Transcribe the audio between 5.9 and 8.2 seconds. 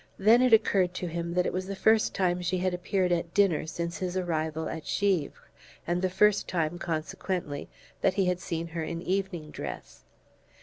the first time, consequently, that